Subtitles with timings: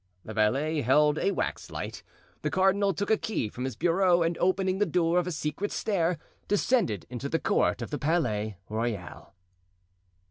[0.25, 2.01] The valet held a wax light;
[2.41, 5.71] the cardinal took a key from his bureau and opening the door of a secret
[5.71, 9.35] stair descended into the court of the Palais Royal.